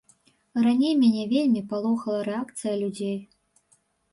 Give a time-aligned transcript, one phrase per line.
[0.67, 3.17] Раней мяне вельмі палохала рэакцыя людзей.